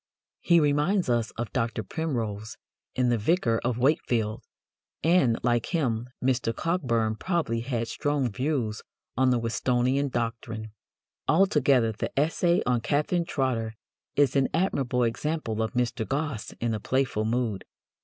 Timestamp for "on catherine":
12.65-13.25